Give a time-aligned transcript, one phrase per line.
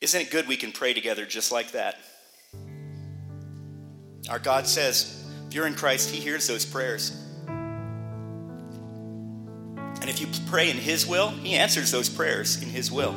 [0.00, 1.98] Isn't it good we can pray together just like that?
[4.30, 7.12] Our God says, if you're in Christ, He hears those prayers.
[10.00, 13.14] And if you pray in His will, He answers those prayers in His will.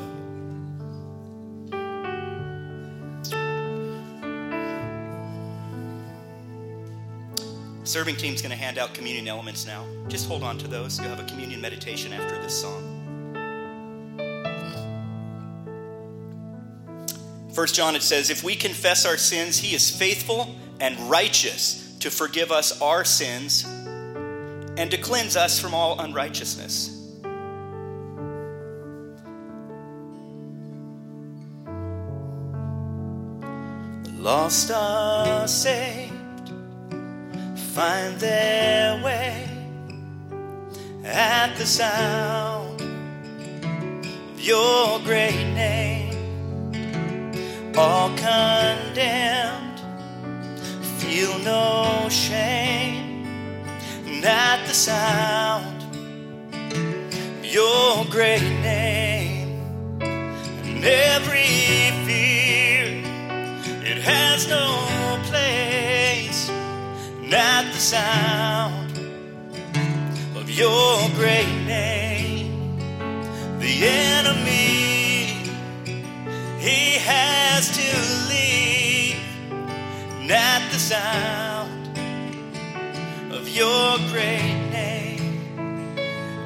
[7.86, 9.86] Serving team's going to hand out communion elements now.
[10.10, 11.00] Just hold on to those.
[11.00, 12.93] You'll have a communion meditation after this song.
[17.54, 22.10] 1 John, it says, If we confess our sins, he is faithful and righteous to
[22.10, 23.64] forgive us our sins
[24.76, 27.00] and to cleanse us from all unrighteousness.
[34.18, 36.50] Lost are saved,
[37.76, 39.48] find their way
[41.04, 46.03] at the sound of your great name
[47.78, 49.80] all condemned,
[51.00, 53.26] feel no shame
[54.26, 55.84] at the sound
[57.36, 59.60] of your great name,
[60.02, 62.86] and every fear
[63.84, 66.50] it has no place
[67.34, 68.98] at the sound
[70.38, 72.78] of your great name.
[73.60, 74.53] The enemy
[80.56, 81.98] at the sound
[83.34, 85.42] of your great name.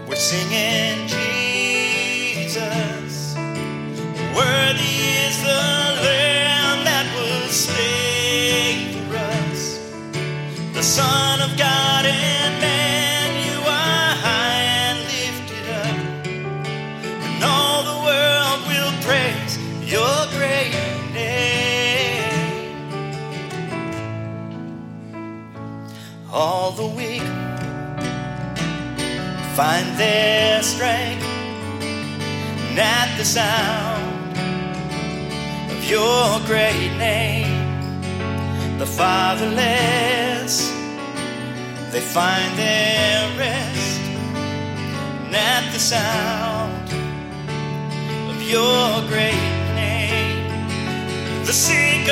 [0.08, 1.08] We're singing
[2.38, 2.56] Jesus,
[4.34, 5.64] worthy is the
[6.08, 9.62] Lamb that was slain for us,
[10.74, 11.87] the Son of God
[26.68, 27.22] All the weak
[29.56, 31.24] find their strength
[32.78, 34.38] at the sound
[35.72, 37.48] of your great name.
[38.80, 40.70] The fatherless,
[41.94, 44.02] they find their rest
[45.32, 46.90] at the sound
[48.30, 51.46] of your great name.
[51.46, 52.10] the sick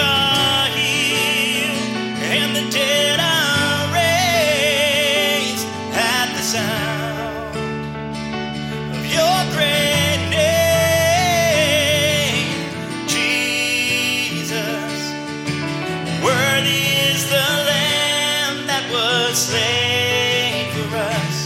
[19.35, 21.37] was for us,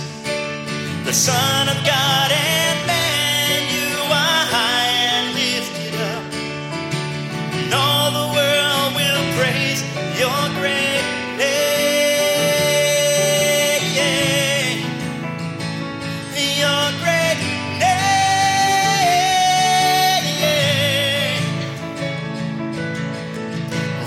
[1.05, 3.61] the Son of God and man.
[3.73, 6.23] You are high and lifted up
[7.57, 9.81] and all the world will praise
[10.21, 11.03] your great
[11.41, 11.65] name.
[16.61, 17.39] Your great
[17.81, 18.21] name.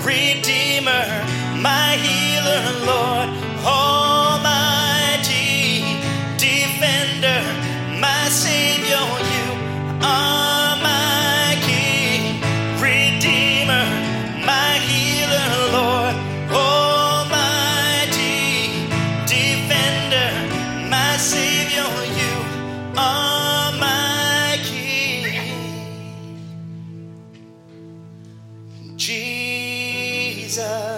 [0.05, 1.05] Redeemer,
[1.61, 3.29] my healer, Lord,
[3.65, 5.33] Almighty,
[6.37, 7.41] Defender,
[7.99, 9.47] my Savior, you
[10.01, 12.41] are my King.
[12.81, 13.85] Redeemer,
[14.45, 16.15] my healer, Lord,
[16.51, 18.27] Almighty,
[19.25, 20.31] Defender,
[20.89, 22.35] my Savior, you
[22.97, 25.39] are my King.
[28.97, 30.92] Jesus.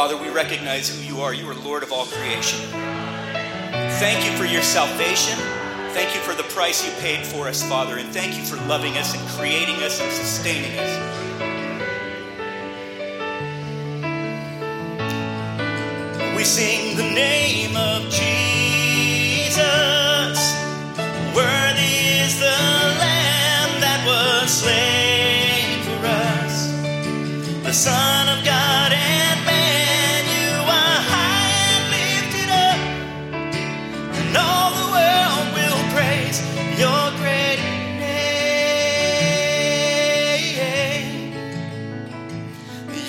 [0.00, 1.34] Father, we recognize who you are.
[1.34, 2.58] You are Lord of all creation.
[4.00, 5.38] Thank you for your salvation.
[5.92, 7.98] Thank you for the price you paid for us, Father.
[7.98, 10.90] And thank you for loving us and creating us and sustaining us.
[16.34, 18.59] We sing the name of Jesus.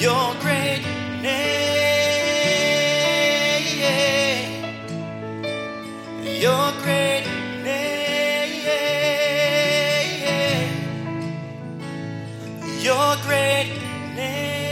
[0.02, 0.82] your great
[1.22, 1.62] name,
[6.42, 7.26] your great
[7.64, 8.66] name,
[12.82, 13.70] your great
[14.16, 14.71] name.